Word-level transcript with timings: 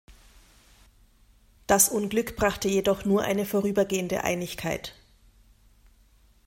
Das 1.67 1.87
Unglück 1.87 2.35
brachte 2.35 2.67
jedoch 2.67 3.05
nur 3.05 3.21
eine 3.21 3.45
vorübergehende 3.45 4.23
Einigkeit. 4.23 4.95